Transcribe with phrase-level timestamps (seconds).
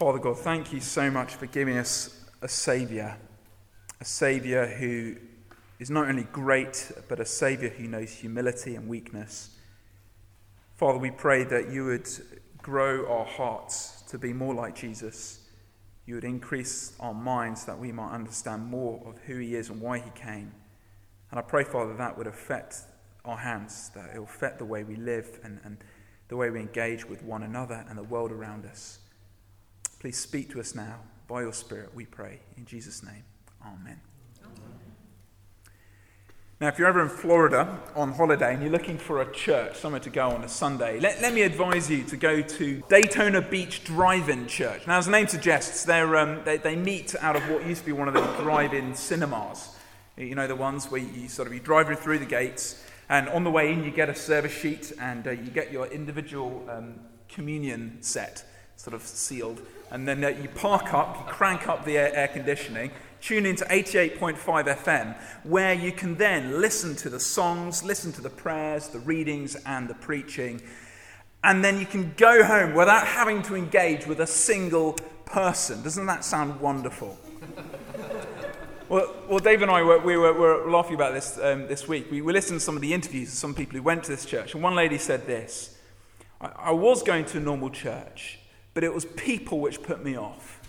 [0.00, 3.18] Father God, thank you so much for giving us a Saviour,
[4.00, 5.16] a Saviour who
[5.78, 9.58] is not only great, but a Saviour who knows humility and weakness.
[10.74, 12.08] Father, we pray that you would
[12.62, 15.50] grow our hearts to be more like Jesus.
[16.06, 19.82] You would increase our minds that we might understand more of who he is and
[19.82, 20.50] why he came.
[21.30, 22.76] And I pray, Father, that would affect
[23.26, 25.76] our hands, that it will affect the way we live and, and
[26.28, 28.99] the way we engage with one another and the world around us.
[30.00, 30.96] Please speak to us now
[31.28, 32.40] by your Spirit, we pray.
[32.56, 33.22] In Jesus' name,
[33.64, 34.00] Amen.
[36.58, 40.00] Now, if you're ever in Florida on holiday and you're looking for a church, somewhere
[40.00, 43.84] to go on a Sunday, let, let me advise you to go to Daytona Beach
[43.84, 44.86] Drive-In Church.
[44.86, 47.92] Now, as the name suggests, um, they, they meet out of what used to be
[47.92, 49.76] one of the drive-in cinemas.
[50.16, 53.44] You know, the ones where you sort of you drive through the gates, and on
[53.44, 56.94] the way in you get a service sheet and uh, you get your individual um,
[57.28, 58.44] communion set
[58.80, 62.28] sort of sealed and then uh, you park up, you crank up the air, air
[62.28, 62.90] conditioning,
[63.20, 68.30] tune into 88.5 FM, where you can then listen to the songs, listen to the
[68.30, 70.62] prayers, the readings, and the preaching.
[71.44, 74.94] And then you can go home without having to engage with a single
[75.26, 75.82] person.
[75.82, 77.18] Doesn't that sound wonderful?
[78.88, 82.10] well, well, Dave and I were, we were, were laughing about this um, this week.
[82.10, 84.24] We, we listened to some of the interviews of some people who went to this
[84.24, 85.76] church, and one lady said this
[86.40, 88.39] I, I was going to a normal church,
[88.74, 90.60] but it was people which put me off.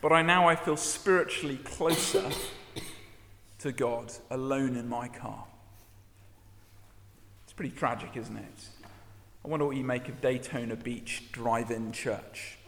[0.00, 2.30] but I now I feel spiritually closer
[3.60, 5.44] to God alone in my car.
[7.44, 8.68] It's pretty tragic, isn't it?
[9.44, 12.58] I wonder what you make of Daytona Beach Drive-In Church.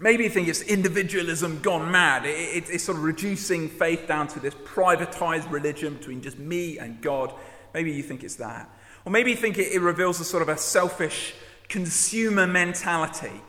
[0.00, 2.24] Maybe you think it's individualism gone mad.
[2.24, 6.78] It, it, it's sort of reducing faith down to this privatized religion between just me
[6.78, 7.34] and God.
[7.74, 8.70] Maybe you think it's that.
[9.04, 11.34] Or maybe you think it, it reveals a sort of a selfish
[11.68, 13.40] consumer mentality,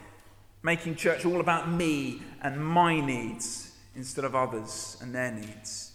[0.62, 5.94] making church all about me and my needs instead of others and their needs.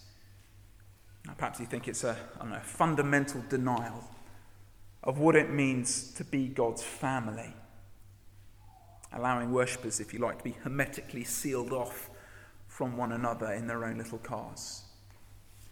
[1.25, 4.03] Now, perhaps you think it's a know, fundamental denial
[5.03, 7.53] of what it means to be God's family,
[9.13, 12.09] allowing worshippers, if you like, to be hermetically sealed off
[12.67, 14.83] from one another in their own little cars.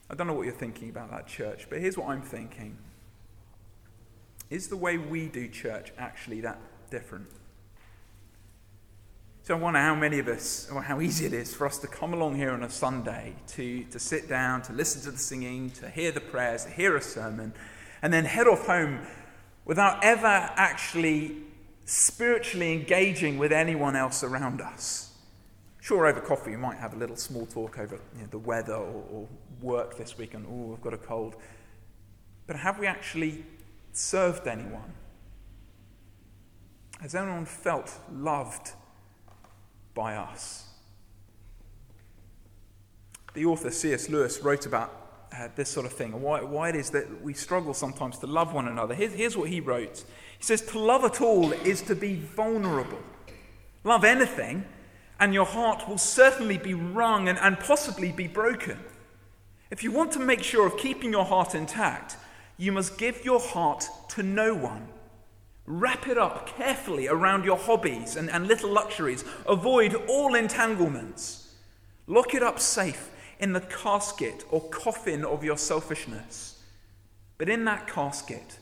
[0.10, 2.78] I don't know what you're thinking about that church, but here's what I'm thinking.
[4.54, 6.60] Is the way we do church actually that
[6.92, 7.26] different?
[9.42, 11.88] So I wonder how many of us, or how easy it is for us to
[11.88, 15.72] come along here on a Sunday, to, to sit down, to listen to the singing,
[15.72, 17.52] to hear the prayers, to hear a sermon,
[18.04, 19.00] and then head off home
[19.66, 21.38] without ever actually
[21.86, 25.16] spiritually engaging with anyone else around us.
[25.82, 28.76] Sure, over coffee, you might have a little small talk over you know, the weather
[28.76, 29.28] or, or
[29.64, 31.38] work this week, and oh, I've got a cold.
[32.46, 33.46] But have we actually
[33.98, 34.94] served anyone?
[37.02, 38.72] Has anyone felt loved
[39.94, 40.70] by us?
[43.34, 44.10] The author C.S.
[44.10, 45.04] Lewis wrote about
[45.36, 48.54] uh, this sort of thing, why, why it is that we struggle sometimes to love
[48.54, 48.94] one another.
[48.94, 50.06] Here's, here's what he wrote
[50.38, 53.00] He says, To love at all is to be vulnerable.
[53.84, 54.66] Love anything,
[55.20, 58.80] and your heart will certainly be wrung and, and possibly be broken.
[59.72, 62.18] If you want to make sure of keeping your heart intact,
[62.58, 64.88] you must give your heart to no one.
[65.66, 69.24] Wrap it up carefully around your hobbies and, and little luxuries.
[69.48, 71.56] Avoid all entanglements.
[72.06, 73.10] Lock it up safe
[73.40, 76.62] in the casket or coffin of your selfishness.
[77.38, 78.60] But in that casket,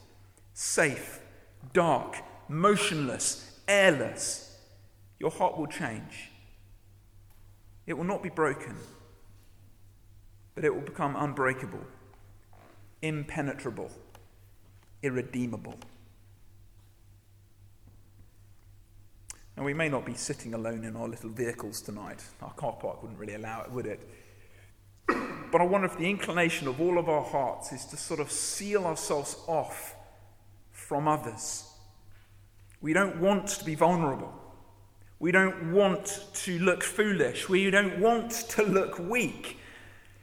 [0.53, 1.19] safe,
[1.73, 4.57] dark, motionless, airless,
[5.19, 6.29] your heart will change.
[7.87, 8.75] It will not be broken,
[10.55, 11.85] but it will become unbreakable
[13.01, 13.91] impenetrable,
[15.01, 15.75] irredeemable.
[19.55, 22.23] And we may not be sitting alone in our little vehicles tonight.
[22.41, 24.07] Our car park wouldn't really allow it, would it?
[25.07, 28.31] But I wonder if the inclination of all of our hearts is to sort of
[28.31, 29.95] seal ourselves off
[30.71, 31.69] from others.
[32.81, 34.33] We don't want to be vulnerable.
[35.19, 37.47] We don't want to look foolish.
[37.47, 39.57] We don't want to look weak.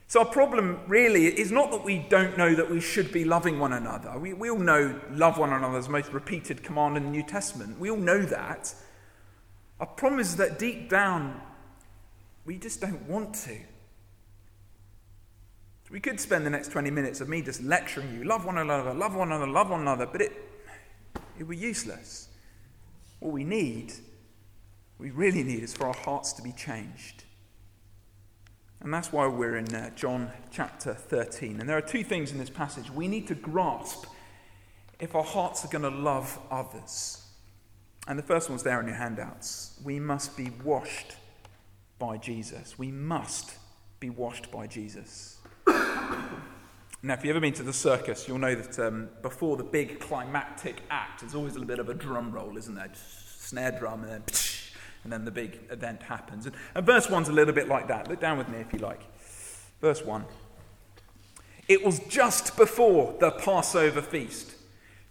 [0.08, 3.58] So, our problem really is not that we don't know that we should be loving
[3.58, 4.18] one another.
[4.18, 7.22] We, we all know love one another is the most repeated command in the New
[7.22, 7.78] Testament.
[7.78, 8.74] We all know that.
[9.78, 11.38] Our problem is that deep down,
[12.46, 13.58] we just don't want to.
[15.90, 18.94] We could spend the next 20 minutes of me just lecturing you love one another,
[18.94, 20.32] love one another, love one another, but it,
[21.38, 22.28] it would be useless.
[23.20, 23.92] What we need,
[24.98, 27.24] we really need, is for our hearts to be changed.
[28.80, 31.60] And that's why we're in uh, John chapter 13.
[31.60, 34.06] And there are two things in this passage we need to grasp
[35.00, 37.24] if our hearts are going to love others.
[38.06, 39.78] And the first one's there in your handouts.
[39.84, 41.16] We must be washed
[41.98, 42.78] by Jesus.
[42.78, 43.56] We must
[44.00, 45.38] be washed by Jesus.
[47.00, 50.00] Now, if you've ever been to the circus, you'll know that um, before the big
[50.00, 52.88] climactic act, there's always a little bit of a drum roll, isn't there?
[52.88, 54.22] Just snare drum, and then,
[55.04, 56.46] and then the big event happens.
[56.46, 58.08] And, and verse 1's a little bit like that.
[58.08, 59.00] Look down with me if you like.
[59.80, 60.24] Verse 1.
[61.68, 64.54] It was just before the Passover feast.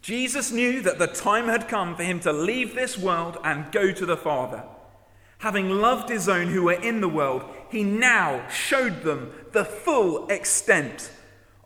[0.02, 3.92] Jesus knew that the time had come for him to leave this world and go
[3.92, 4.64] to the Father.
[5.40, 10.28] Having loved his own who were in the world, he now showed them the full
[10.30, 11.12] extent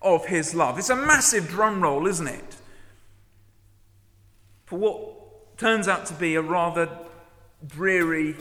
[0.01, 0.77] of his love.
[0.77, 2.56] It's a massive drum roll, isn't it?
[4.65, 6.89] For what turns out to be a rather
[7.67, 8.35] dreary,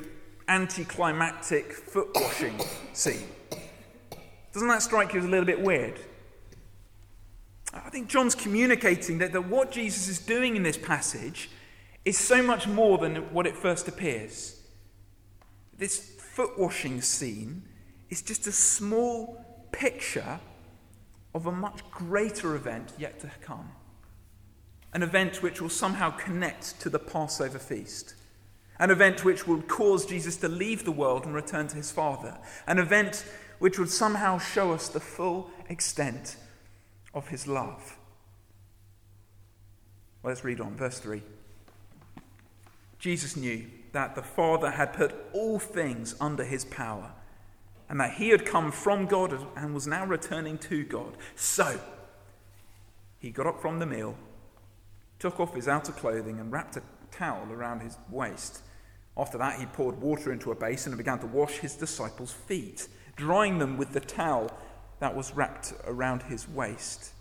[0.49, 2.59] anticlimactic foot washing
[2.93, 3.29] scene.
[4.53, 6.01] Doesn't that strike you as a little bit weird?
[7.73, 11.51] I think John's communicating that, that what Jesus is doing in this passage
[12.05, 14.61] is so much more than what it first appears.
[15.79, 17.63] This foot washing scene
[18.09, 20.41] is just a small picture
[21.35, 23.71] of a much greater event yet to come.
[24.93, 28.15] An event which will somehow connect to the Passover feast.
[28.81, 32.39] An event which would cause Jesus to leave the world and return to his Father.
[32.67, 33.27] An event
[33.59, 36.37] which would somehow show us the full extent
[37.13, 37.99] of his love.
[40.23, 41.23] Well, let's read on, verse 3.
[42.99, 47.13] Jesus knew that the Father had put all things under his power
[47.91, 51.19] and that he had come from God and was now returning to God.
[51.37, 51.79] So,
[53.19, 54.17] he got up from the meal,
[55.19, 58.63] took off his outer clothing, and wrapped a towel around his waist.
[59.21, 62.89] After that, he poured water into a basin and began to wash his disciples' feet,
[63.17, 64.51] drying them with the towel
[64.99, 67.13] that was wrapped around his waist.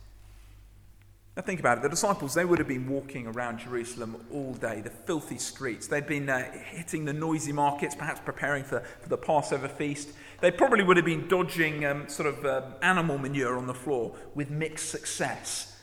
[1.36, 1.82] Now, think about it.
[1.82, 5.88] The disciples, they would have been walking around Jerusalem all day, the filthy streets.
[5.88, 10.10] They'd been uh, hitting the noisy markets, perhaps preparing for, for the Passover feast.
[10.40, 14.16] They probably would have been dodging um, sort of uh, animal manure on the floor
[14.36, 15.76] with mixed success.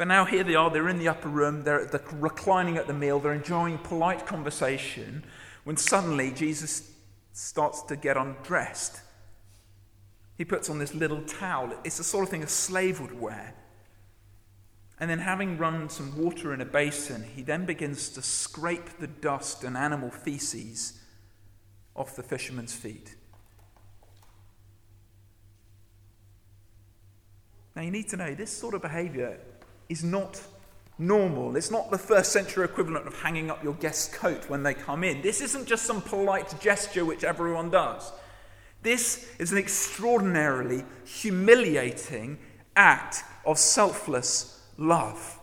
[0.00, 2.94] But now here they are, they're in the upper room, they're, they're reclining at the
[2.94, 5.22] meal, they're enjoying polite conversation,
[5.64, 6.90] when suddenly Jesus
[7.34, 9.02] starts to get undressed.
[10.38, 11.74] He puts on this little towel.
[11.84, 13.52] It's the sort of thing a slave would wear.
[14.98, 19.06] And then, having run some water in a basin, he then begins to scrape the
[19.06, 20.98] dust and animal feces
[21.94, 23.16] off the fisherman's feet.
[27.76, 29.38] Now, you need to know this sort of behavior
[29.90, 30.40] is not
[30.98, 31.56] normal.
[31.56, 35.02] It's not the first century equivalent of hanging up your guest's coat when they come
[35.04, 35.20] in.
[35.20, 38.12] This isn't just some polite gesture which everyone does.
[38.82, 42.38] This is an extraordinarily humiliating
[42.76, 45.38] act of selfless love.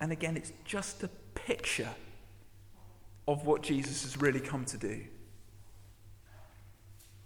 [0.00, 1.90] And again, it's just a picture
[3.28, 5.02] of what Jesus has really come to do.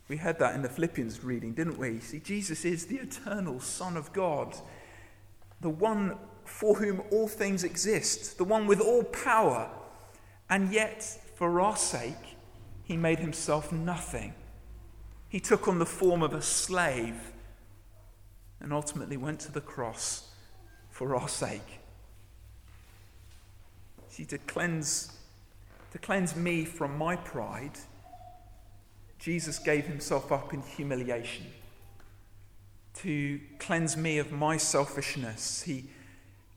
[0.08, 2.00] We heard that in the Philippians reading, didn't we?
[2.00, 4.56] See, Jesus is the eternal Son of God,
[5.60, 9.70] the one for whom all things exist, the one with all power.
[10.48, 11.02] And yet,
[11.34, 12.36] for our sake,
[12.84, 14.34] he made himself nothing.
[15.28, 17.32] He took on the form of a slave
[18.60, 20.30] and ultimately went to the cross
[20.90, 21.80] for our sake.
[24.08, 25.12] See, to cleanse,
[25.92, 27.78] to cleanse me from my pride
[29.18, 31.46] Jesus gave himself up in humiliation
[33.02, 35.62] to cleanse me of my selfishness.
[35.62, 35.84] He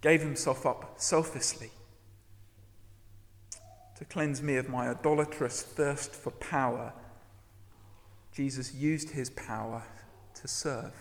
[0.02, 1.72] gave himself up selflessly
[4.02, 6.92] to cleanse me of my idolatrous thirst for power.
[8.34, 9.84] Jesus used his power
[10.34, 10.94] to serve.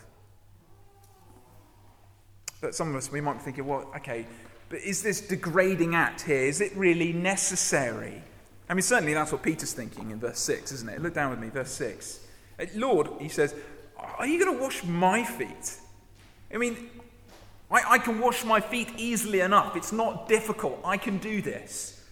[2.61, 4.27] But some of us, we might be thinking, well, okay,
[4.69, 8.23] but is this degrading act here, is it really necessary?
[8.69, 11.01] I mean, certainly that's what Peter's thinking in verse 6, isn't it?
[11.01, 12.21] Look down with me, verse 6.
[12.59, 13.55] Uh, Lord, he says,
[14.19, 15.79] Are you going to wash my feet?
[16.53, 16.91] I mean,
[17.71, 19.77] I, I, can wash my feet easily enough.
[19.77, 20.81] It's not difficult.
[20.85, 22.05] I can do this.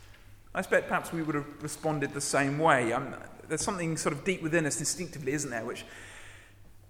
[0.55, 2.93] I expect perhaps we would have responded the same way.
[2.93, 3.15] Um,
[3.49, 5.65] there's something sort of deep within us instinctively, isn't there?
[5.65, 5.85] Which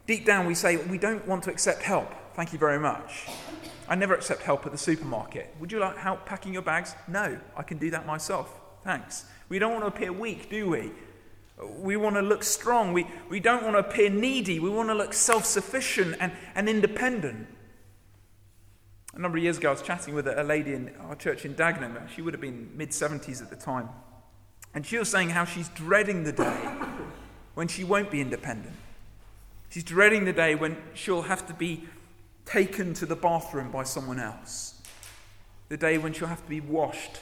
[0.06, 2.12] deep down we say, We don't want to accept help.
[2.34, 3.26] Thank you very much.
[3.88, 5.54] I never accept help at the supermarket.
[5.60, 6.94] Would you like help packing your bags?
[7.08, 8.60] No, I can do that myself.
[8.84, 9.24] Thanks.
[9.48, 10.90] We don't want to appear weak, do we?
[11.78, 12.92] We want to look strong.
[12.92, 14.60] We, we don't want to appear needy.
[14.60, 17.46] We want to look self sufficient and, and independent.
[19.14, 21.54] A number of years ago, I was chatting with a, lady in our church in
[21.54, 22.08] Dagenham.
[22.08, 23.88] She would have been mid 70s at the time.
[24.74, 26.70] And she was saying how she's dreading the day
[27.54, 28.76] when she won't be independent.
[29.70, 31.88] She's dreading the day when she'll have to be
[32.44, 34.74] taken to the bathroom by someone else.
[35.68, 37.20] the day when she'll have to be washed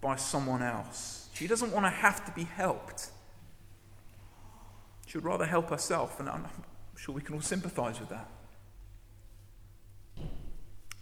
[0.00, 1.28] by someone else.
[1.34, 3.10] She doesn't want to have to be helped.
[5.14, 6.44] She would rather help herself, and I'm
[6.96, 8.28] sure we can all sympathize with that.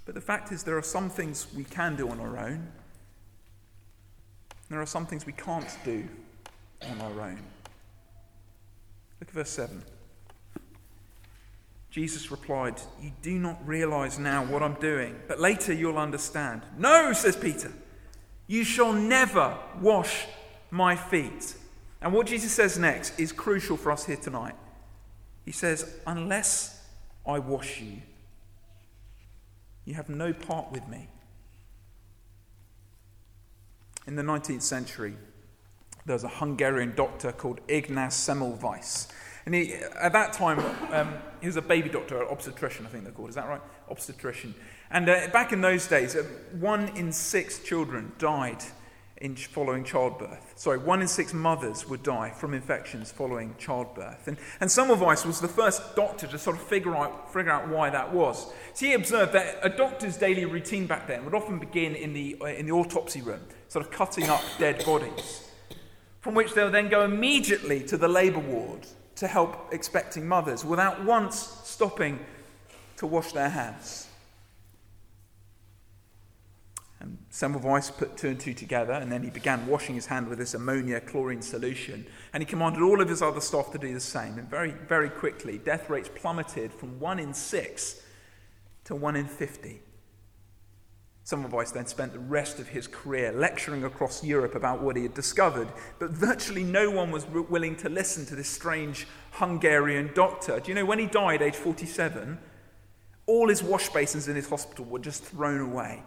[0.04, 2.70] But the fact is, there are some things we can do on our own,
[4.68, 6.06] there are some things we can't do
[6.90, 7.38] on our own.
[9.18, 9.82] Look at verse 7.
[11.90, 16.60] Jesus replied, You do not realize now what I'm doing, but later you'll understand.
[16.76, 17.72] No, says Peter,
[18.46, 20.26] you shall never wash
[20.70, 21.54] my feet.
[22.02, 24.54] And what Jesus says next is crucial for us here tonight.
[25.44, 26.84] He says, Unless
[27.26, 27.98] I wash you,
[29.84, 31.08] you have no part with me.
[34.06, 35.14] In the 19th century,
[36.04, 39.08] there was a Hungarian doctor called Ignaz Semmelweis.
[39.46, 40.58] And he, at that time,
[40.92, 43.28] um, he was a baby doctor, obstetrician, I think they're called.
[43.28, 43.60] Is that right?
[43.88, 44.54] Obstetrician.
[44.90, 46.24] And uh, back in those days, uh,
[46.58, 48.62] one in six children died
[49.22, 50.52] in following childbirth.
[50.56, 54.26] Sorry, one in six mothers would die from infections following childbirth.
[54.26, 57.88] And, and Semmelweis was the first doctor to sort of figure out, figure out why
[57.90, 58.52] that was.
[58.74, 62.36] So he observed that a doctor's daily routine back then would often begin in the,
[62.40, 65.48] uh, in the autopsy room, sort of cutting up dead bodies,
[66.20, 70.64] from which they would then go immediately to the labour ward to help expecting mothers
[70.64, 72.18] without once stopping
[72.96, 74.08] to wash their hands.
[77.32, 80.38] And Semmelweis put two and two together, and then he began washing his hand with
[80.38, 82.06] this ammonia chlorine solution.
[82.32, 84.38] And he commanded all of his other staff to do the same.
[84.38, 88.02] And very, very quickly, death rates plummeted from one in six
[88.84, 89.80] to one in 50.
[91.24, 95.14] Semmelweis then spent the rest of his career lecturing across Europe about what he had
[95.14, 95.68] discovered,
[96.00, 100.58] but virtually no one was willing to listen to this strange Hungarian doctor.
[100.58, 102.38] Do you know when he died, age 47,
[103.26, 106.02] all his wash basins in his hospital were just thrown away.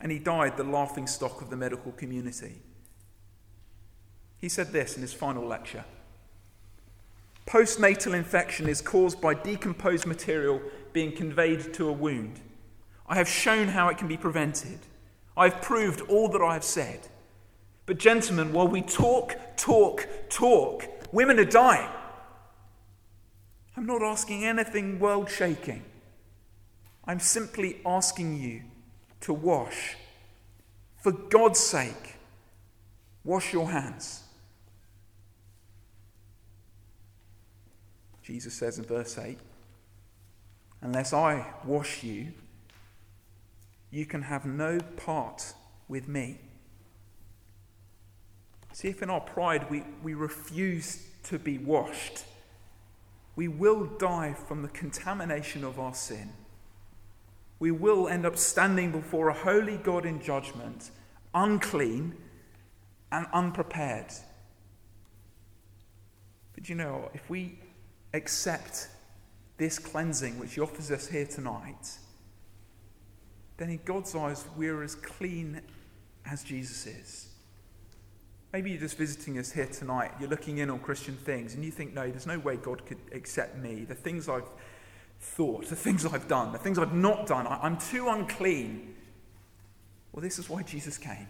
[0.00, 2.60] And he died the laughing stock of the medical community.
[4.38, 5.84] He said this in his final lecture
[7.46, 10.60] Postnatal infection is caused by decomposed material
[10.92, 12.40] being conveyed to a wound.
[13.06, 14.78] I have shown how it can be prevented.
[15.36, 17.00] I have proved all that I have said.
[17.86, 21.90] But, gentlemen, while we talk, talk, talk, women are dying.
[23.76, 25.84] I'm not asking anything world shaking.
[27.04, 28.62] I'm simply asking you
[29.24, 29.96] to wash.
[31.02, 32.16] For God's sake,
[33.24, 34.22] wash your hands.
[38.22, 39.38] Jesus says in verse 8,
[40.80, 42.32] Unless I wash you,
[43.90, 45.54] you can have no part
[45.88, 46.38] with me.
[48.72, 52.24] See, if in our pride we, we refuse to be washed,
[53.36, 56.32] we will die from the contamination of our sin.
[57.58, 60.90] We will end up standing before a holy God in judgment,
[61.34, 62.14] unclean
[63.12, 64.12] and unprepared.
[66.54, 67.58] But you know, if we
[68.12, 68.88] accept
[69.56, 71.98] this cleansing which He offers us here tonight,
[73.56, 75.60] then in God's eyes, we're as clean
[76.26, 77.28] as Jesus is.
[78.52, 81.70] Maybe you're just visiting us here tonight, you're looking in on Christian things, and you
[81.70, 83.84] think, no, there's no way God could accept me.
[83.84, 84.48] The things I've
[85.24, 88.94] thought, the things I've done, the things I've not done, I'm too unclean.
[90.12, 91.26] Well, this is why Jesus came.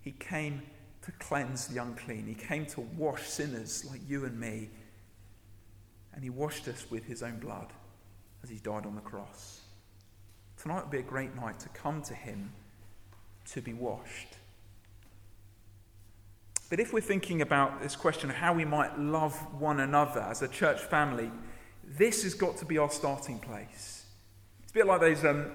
[0.00, 0.62] He came
[1.02, 4.70] to cleanse the unclean, He came to wash sinners like you and me.
[6.14, 7.72] And He washed us with His own blood
[8.42, 9.60] as He died on the cross.
[10.60, 12.52] Tonight would be a great night to come to Him
[13.52, 14.36] to be washed.
[16.70, 20.40] But if we're thinking about this question of how we might love one another as
[20.40, 21.30] a church family,
[21.84, 24.06] this has got to be our starting place.
[24.62, 25.50] It's a bit like those um,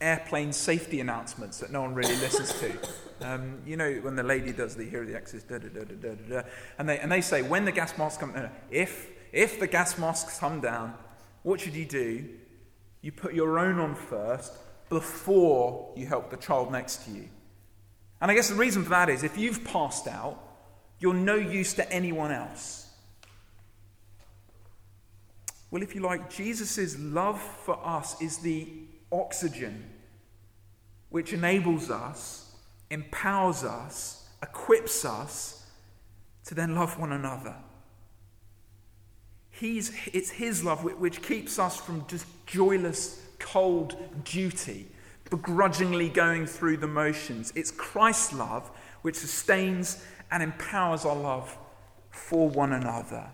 [0.00, 2.72] airplane safety announcements that no one really listens to.
[3.20, 5.84] Um, you know, when the lady does the here are the exits, da, da, da,
[5.84, 6.42] da, da, da,
[6.78, 9.98] and they, and they say, when the gas masks come, no, if, if the gas
[9.98, 10.94] masks come down,
[11.42, 12.28] what should you do?
[13.00, 14.52] You put your own on first
[14.88, 17.28] before you help the child next to you.
[18.20, 20.42] And I guess the reason for that is if you've passed out,
[20.98, 22.87] you're no use to anyone else.
[25.70, 28.68] Well, if you like, Jesus' love for us is the
[29.12, 29.84] oxygen
[31.10, 32.52] which enables us,
[32.90, 35.66] empowers us, equips us
[36.44, 37.54] to then love one another.
[39.50, 44.86] He's, it's His love which keeps us from just joyless, cold duty,
[45.30, 47.52] begrudgingly going through the motions.
[47.54, 48.70] It's Christ's love
[49.02, 51.56] which sustains and empowers our love
[52.10, 53.30] for one another.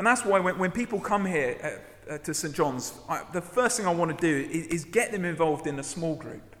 [0.00, 2.54] And that's why when, when people come here uh, to St.
[2.54, 5.78] John's, I, the first thing I want to do is, is, get them involved in
[5.78, 6.56] a small group.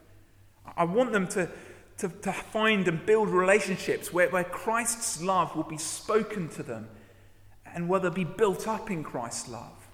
[0.76, 1.48] I want them to,
[1.96, 6.90] to, to find and build relationships where, where Christ's love will be spoken to them
[7.74, 9.88] and where they'll be built up in Christ's love.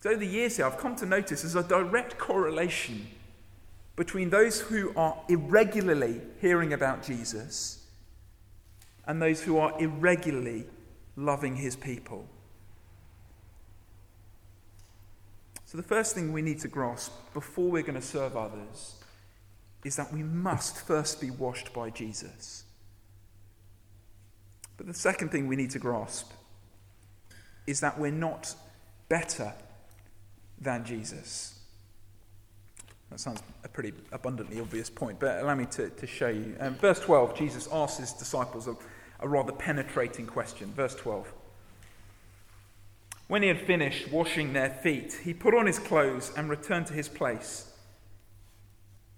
[0.00, 3.06] So, over the years here, I've come to notice there's a direct correlation
[3.94, 7.86] between those who are irregularly hearing about Jesus
[9.06, 10.66] and those who are irregularly
[11.16, 12.28] loving his people.
[15.64, 18.96] So, the first thing we need to grasp before we're going to serve others
[19.84, 22.64] is that we must first be washed by Jesus.
[24.76, 26.30] But the second thing we need to grasp
[27.66, 28.54] is that we're not
[29.08, 29.52] better
[30.60, 31.58] than Jesus.
[33.10, 36.56] That sounds a pretty abundantly obvious point, but allow me to, to show you.
[36.60, 38.68] Um, verse 12, Jesus asks his disciples
[39.20, 40.72] a, rather penetrating question.
[40.72, 41.32] Verse 12.
[43.28, 46.94] When he had finished washing their feet, he put on his clothes and returned to
[46.94, 47.72] his place.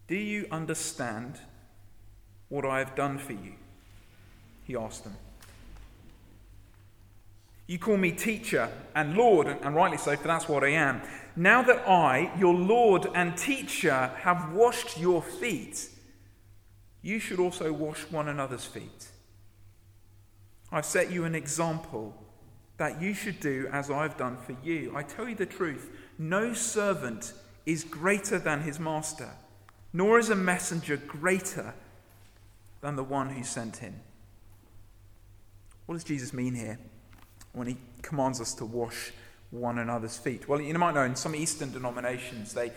[0.06, 1.38] Do you understand
[2.48, 3.52] what I have done for you?
[4.64, 5.16] He asked them.
[7.66, 11.02] You call me teacher and Lord, and rightly so, for that's what I am.
[11.36, 15.90] Now that I, your Lord and teacher, have washed your feet,
[17.02, 19.08] you should also wash one another's feet.
[20.70, 22.14] I've set you an example
[22.76, 24.92] that you should do as I've done for you.
[24.94, 27.32] I tell you the truth no servant
[27.66, 29.30] is greater than his master,
[29.92, 31.75] nor is a messenger greater
[32.80, 34.00] than the one who sent him.
[35.87, 36.78] What does Jesus mean here
[37.52, 39.12] when he commands us to wash
[39.50, 40.48] one another's feet?
[40.48, 42.72] Well, you might know in some Eastern denominations, they,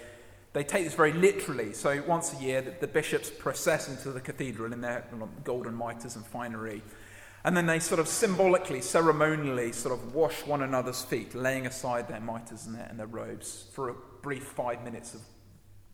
[0.53, 1.73] they take this very literally.
[1.73, 5.05] So once a year, the, the bishops process into the cathedral in their
[5.43, 6.81] golden mitres and finery.
[7.43, 12.07] And then they sort of symbolically, ceremonially, sort of wash one another's feet, laying aside
[12.07, 15.21] their mitres and their, and their robes for a brief five minutes of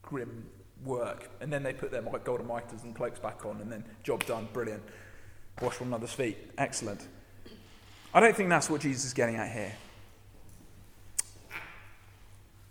[0.01, 0.46] grim
[0.84, 1.30] work.
[1.39, 4.50] And then they put their golden mitres and cloaks back on, and then job done,
[4.51, 4.84] brilliant.
[5.62, 7.08] Wash one another's feet, excellent.
[8.14, 9.74] I don't think that's what Jesus is getting at here.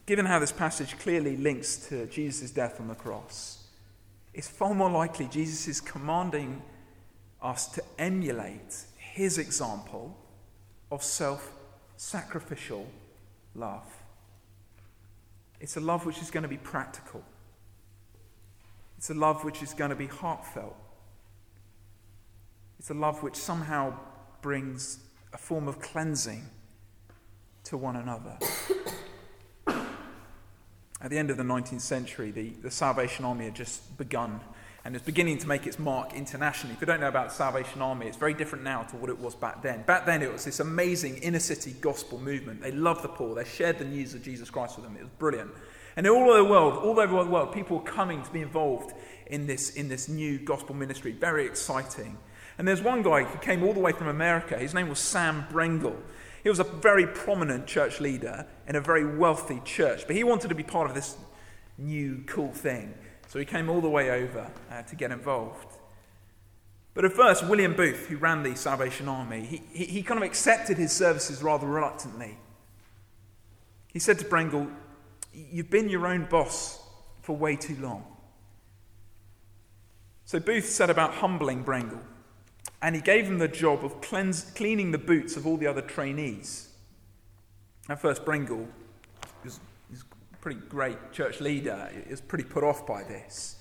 [0.05, 3.65] Given how this passage clearly links to Jesus' death on the cross,
[4.35, 6.63] it's far more likely Jesus is commanding
[7.47, 10.17] us to emulate his example
[10.91, 11.53] of self
[11.97, 12.87] sacrificial
[13.55, 13.87] love.
[15.61, 17.23] It's a love which is going to be practical,
[18.99, 20.77] it's a love which is going to be heartfelt,
[22.79, 23.97] it's a love which somehow
[24.43, 24.99] brings
[25.33, 26.51] a form of cleansing
[27.65, 28.39] to one another.
[31.01, 34.41] At the end of the 19th century, the, the Salvation Army had just begun
[34.87, 36.73] and it's beginning to make its mark internationally.
[36.73, 39.19] If you don't know about the Salvation Army, it's very different now to what it
[39.19, 39.83] was back then.
[39.83, 42.63] Back then, it was this amazing inner city gospel movement.
[42.63, 44.97] They loved the poor, they shared the news of Jesus Christ with them.
[44.97, 45.51] It was brilliant.
[45.97, 48.93] And all over the world, all over the world, people were coming to be involved
[49.27, 51.11] in this, in this new gospel ministry.
[51.11, 52.17] Very exciting.
[52.57, 54.57] And there's one guy who came all the way from America.
[54.57, 55.97] His name was Sam Brengle.
[56.45, 60.47] He was a very prominent church leader in a very wealthy church, but he wanted
[60.47, 61.17] to be part of this
[61.77, 62.95] new cool thing.
[63.29, 65.77] So he came all the way over uh, to get involved.
[66.95, 70.25] But at first, William Booth, who ran the Salvation Army, he, he, he kind of
[70.25, 72.39] accepted his services rather reluctantly.
[73.93, 74.71] He said to Brengle,
[75.35, 76.81] You've been your own boss
[77.21, 78.05] for way too long.
[80.25, 82.01] So Booth set about humbling Brengle,
[82.81, 85.83] and he gave him the job of cleanse, cleaning the boots of all the other
[85.83, 86.71] trainees.
[87.89, 88.69] At first, Brengle was
[90.47, 93.57] pretty great church leader, is pretty put off by this.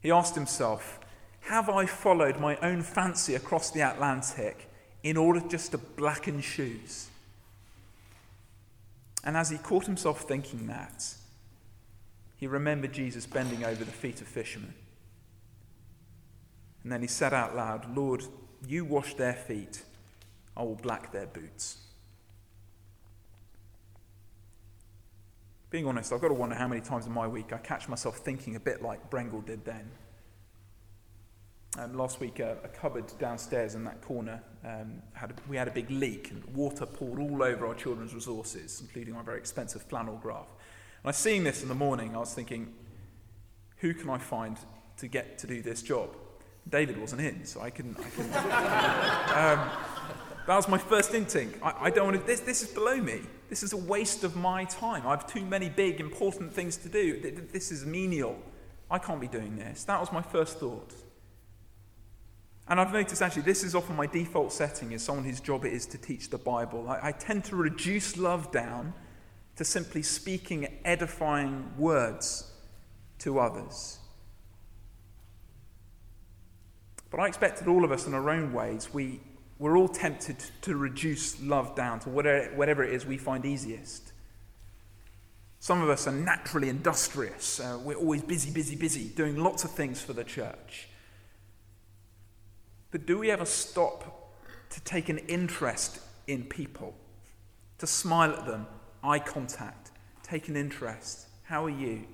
[0.00, 0.98] He asked himself,
[1.42, 4.68] Have I followed my own fancy across the Atlantic
[5.04, 7.10] in order just to blacken shoes?
[9.22, 11.14] And as he caught himself thinking that,
[12.38, 14.74] he remembered Jesus bending over the feet of fishermen.
[16.82, 18.24] And then he said out loud, Lord,
[18.66, 19.84] you wash their feet,
[20.56, 21.78] I will black their boots.
[25.70, 28.18] Being honest, I've got to wonder how many times in my week I catch myself
[28.18, 29.90] thinking a bit like Brengle did then.
[31.78, 35.68] Um, last week, uh, a cupboard downstairs in that corner, um, had a, we had
[35.68, 39.82] a big leak and water poured all over our children's resources, including our very expensive
[39.82, 40.48] flannel graph.
[40.48, 42.74] And I was seeing this in the morning, I was thinking,
[43.76, 44.58] who can I find
[44.96, 46.16] to get to do this job?
[46.68, 47.98] David wasn't in, so I couldn't.
[47.98, 48.34] I couldn't
[49.36, 49.70] um,
[50.50, 51.60] that was my first instinct.
[51.62, 53.20] I, I don't want to, this, this is below me.
[53.48, 55.06] This is a waste of my time.
[55.06, 57.20] I have too many big, important things to do.
[57.52, 58.36] This is menial.
[58.90, 59.84] I can't be doing this.
[59.84, 60.92] That was my first thought.
[62.66, 65.72] And I've noticed actually this is often my default setting as someone whose job it
[65.72, 66.88] is to teach the Bible.
[66.88, 68.92] I, I tend to reduce love down
[69.54, 72.50] to simply speaking edifying words
[73.20, 74.00] to others.
[77.08, 79.20] But I expect that all of us, in our own ways, we,
[79.60, 84.12] we're all tempted to reduce love down to whatever, it is we find easiest.
[85.60, 87.60] Some of us are naturally industrious.
[87.60, 90.88] Uh, we're always busy, busy, busy, doing lots of things for the church.
[92.90, 94.32] But do we ever stop
[94.70, 96.94] to take an interest in people?
[97.78, 98.66] To smile at them,
[99.04, 99.90] eye contact,
[100.22, 101.26] take an interest.
[101.42, 102.06] How are you?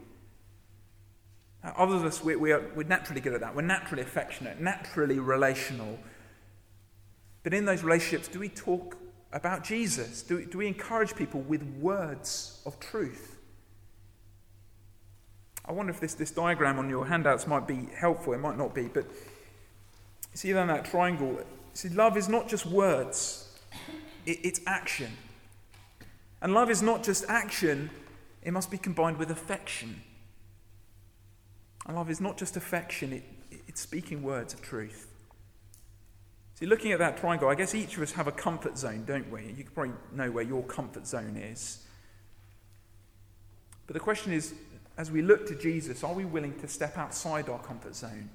[1.62, 3.54] Others of us, we, we are, we're naturally good at that.
[3.54, 6.00] We're naturally affectionate, naturally relational.
[7.46, 8.96] But in those relationships, do we talk
[9.32, 10.20] about Jesus?
[10.22, 13.38] Do, do we encourage people with words of truth?
[15.64, 18.32] I wonder if this, this diagram on your handouts might be helpful.
[18.32, 19.06] It might not be, but
[20.34, 21.38] see on that triangle.
[21.72, 23.56] See, love is not just words,
[24.26, 25.12] it, it's action.
[26.42, 27.90] And love is not just action,
[28.42, 30.02] it must be combined with affection.
[31.86, 33.22] And love is not just affection, it,
[33.68, 35.12] it's speaking words of truth.
[36.56, 39.30] See, looking at that triangle, I guess each of us have a comfort zone, don't
[39.30, 39.54] we?
[39.56, 41.84] You probably know where your comfort zone is.
[43.86, 44.54] But the question is,
[44.96, 48.30] as we look to Jesus, are we willing to step outside our comfort zone?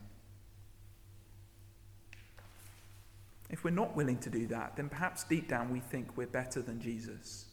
[3.50, 6.62] If we're not willing to do that, then perhaps deep down we think we're better
[6.62, 7.46] than Jesus.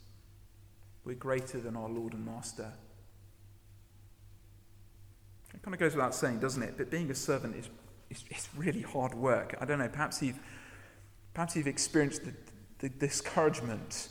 [1.05, 2.71] We're greater than our Lord and Master.
[5.55, 6.75] It kind of goes without saying, doesn't it?
[6.77, 7.69] But being a servant is,
[8.11, 9.57] is, really hard work.
[9.61, 10.39] I don't know, perhaps you've,
[11.39, 12.33] perhaps you've experienced the,
[12.81, 14.09] the discouragement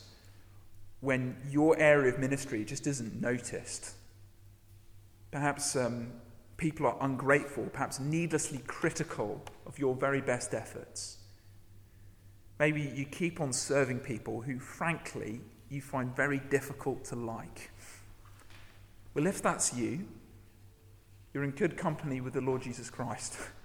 [1.02, 3.96] when your area of ministry just isn't noticed.
[5.30, 6.10] Perhaps um,
[6.56, 11.18] people are ungrateful, perhaps needlessly critical of your very best efforts.
[12.60, 17.72] Maybe you keep on serving people who, frankly, you find very difficult to like.
[19.14, 20.08] Well, if that's you,
[21.34, 23.38] you're in good company with the Lord Jesus Christ.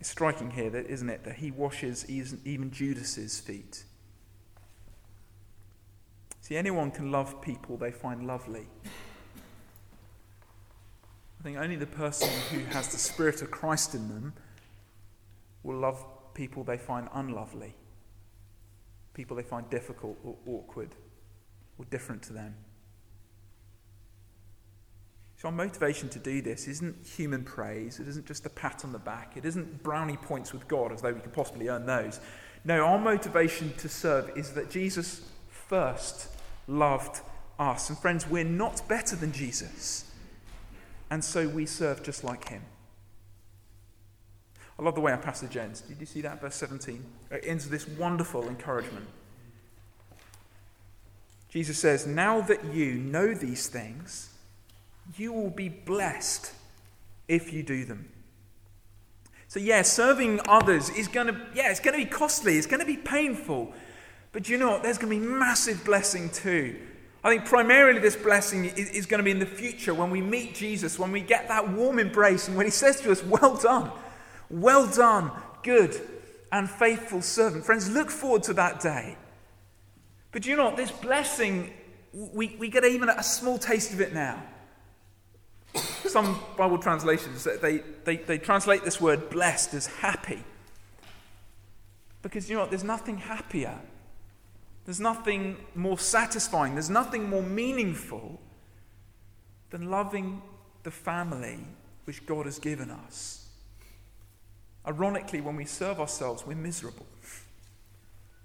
[0.00, 3.84] it's striking here, that, isn't it, that he washes even Judas's feet.
[6.40, 8.66] See, anyone can love people they find lovely.
[11.38, 14.32] I think only the person who has the Spirit of Christ in them
[15.62, 17.74] will love people they find unlovely,
[19.12, 20.94] people they find difficult or awkward
[21.78, 22.54] or different to them.
[25.40, 27.98] So, our motivation to do this isn't human praise.
[27.98, 29.38] It isn't just a pat on the back.
[29.38, 32.20] It isn't brownie points with God as though we could possibly earn those.
[32.62, 36.28] No, our motivation to serve is that Jesus first
[36.66, 37.22] loved
[37.58, 37.88] us.
[37.88, 40.12] And, friends, we're not better than Jesus.
[41.08, 42.62] And so we serve just like him.
[44.78, 45.80] I love the way our passage ends.
[45.80, 46.42] Did you see that?
[46.42, 47.02] Verse 17.
[47.30, 49.06] It ends with this wonderful encouragement.
[51.48, 54.30] Jesus says, Now that you know these things,
[55.16, 56.52] you will be blessed
[57.28, 58.10] if you do them.
[59.48, 62.80] So, yeah, serving others is going to, yeah, it's going to be costly, it's going
[62.80, 63.72] to be painful.
[64.32, 64.82] But you know what?
[64.82, 66.76] There's going to be massive blessing too.
[67.22, 70.20] I think primarily this blessing is, is going to be in the future when we
[70.20, 73.56] meet Jesus, when we get that warm embrace, and when he says to us, Well
[73.56, 73.90] done.
[74.48, 75.30] Well done,
[75.62, 76.00] good
[76.52, 77.64] and faithful servant.
[77.64, 79.16] Friends, look forward to that day.
[80.32, 80.76] But you know what?
[80.76, 81.72] This blessing,
[82.12, 84.42] we, we get even a small taste of it now.
[85.74, 90.42] Some Bible translations, they, they, they translate this word blessed as happy.
[92.22, 92.70] Because you know what?
[92.70, 93.78] There's nothing happier.
[94.84, 96.74] There's nothing more satisfying.
[96.74, 98.40] There's nothing more meaningful
[99.70, 100.42] than loving
[100.82, 101.58] the family
[102.04, 103.48] which God has given us.
[104.86, 107.06] Ironically, when we serve ourselves, we're miserable.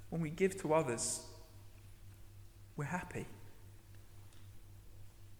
[0.10, 1.22] When we give to others,
[2.78, 3.26] we're happy.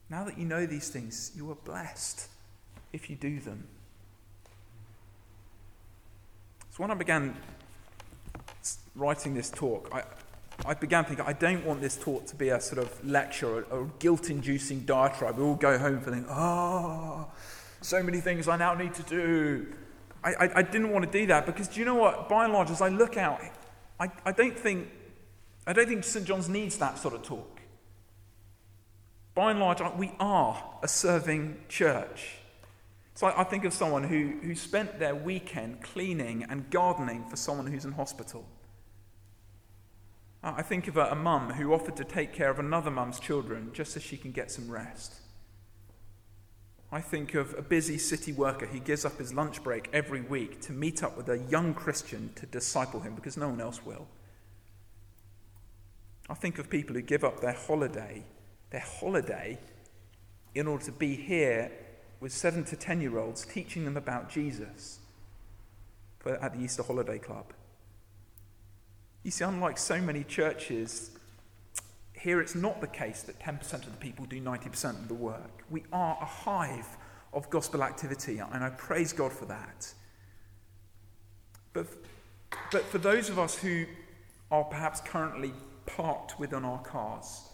[0.10, 2.28] Now that you know these things, you are blessed
[2.94, 3.68] if you do them.
[6.72, 7.36] So when I began
[8.96, 10.04] writing this talk, I,
[10.66, 13.90] I began thinking, I don't want this talk to be a sort of lecture or,
[14.00, 15.38] guilt inducing diatribe.
[15.38, 17.28] We all go home feeling, oh,
[17.82, 19.68] so many things I now need to do.
[20.24, 22.30] I, I, I, didn't want to do that because do you know what?
[22.30, 23.42] By and large, as I look out,
[24.00, 24.88] I, I, don't think,
[25.68, 26.26] I don't think St.
[26.26, 27.62] John's needs that sort of talk.
[29.36, 32.38] By and large, we are a serving church.
[33.16, 37.68] So I, think of someone who, who spent their weekend cleaning and gardening for someone
[37.68, 38.46] who's in hospital.
[40.44, 43.72] I think of a, a mum who offered to take care of another mum's children
[43.74, 45.16] just so she can get some rest.
[46.92, 50.62] I think of a busy city worker who gives up his lunch break every week
[50.62, 54.08] to meet up with a young Christian to disciple him because no one else will.
[56.30, 58.24] I think of people who give up their holiday,
[58.70, 59.58] their holiday,
[60.54, 61.72] in order to be here
[62.20, 65.00] with seven to ten year olds, teaching them about Jesus
[66.20, 67.54] for, at the Easter Holiday Club.
[69.24, 71.12] You see, unlike so many churches,
[72.14, 75.64] here it's not the case that 10% of the people do 90% of the work.
[75.70, 76.98] We are a hive
[77.34, 79.94] of gospel activity, and I praise God for that.
[81.74, 81.88] But,
[82.72, 83.86] but for those of us who
[84.50, 85.54] are perhaps currently
[85.86, 87.50] parked within our cars,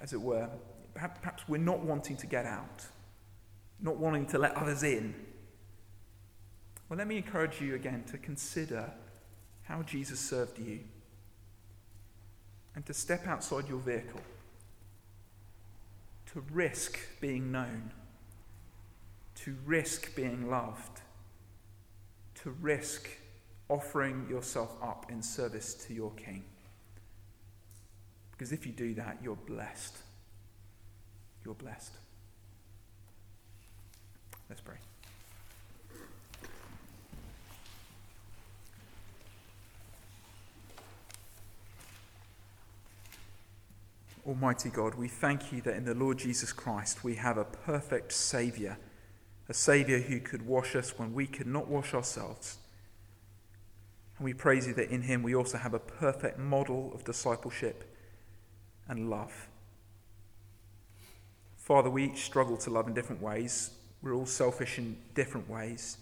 [0.00, 0.48] as it were,
[0.94, 2.86] perhaps we're not wanting to get out,
[3.80, 5.14] not wanting to let others in.
[6.88, 8.90] Well, let me encourage you again to consider
[9.62, 10.80] how Jesus served you
[12.74, 14.20] and to step outside your vehicle,
[16.32, 17.92] to risk being known,
[19.34, 21.02] to risk being loved,
[22.36, 23.08] to risk
[23.68, 26.44] offering yourself up in service to your King.
[28.38, 29.96] Because if you do that, you're blessed.
[31.44, 31.92] You're blessed.
[34.48, 34.76] Let's pray.
[44.24, 48.12] Almighty God, we thank you that in the Lord Jesus Christ we have a perfect
[48.12, 48.78] Saviour,
[49.48, 52.58] a Saviour who could wash us when we could not wash ourselves.
[54.16, 57.87] And we praise you that in him we also have a perfect model of discipleship
[58.88, 59.48] and love.
[61.56, 63.70] Father, we each struggle to love in different ways.
[64.02, 65.98] We're all selfish in different ways.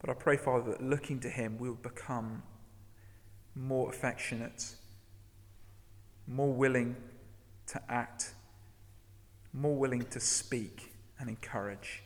[0.00, 2.42] But I pray, Father, that looking to him, we'll become
[3.54, 4.74] more affectionate,
[6.26, 6.96] more willing
[7.68, 8.34] to act,
[9.52, 12.02] more willing to speak and encourage.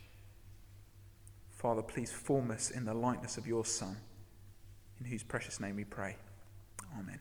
[1.51, 3.97] Father, please form us in the likeness of your Son
[4.99, 6.17] in whose precious name we pray.
[6.99, 7.19] Amen.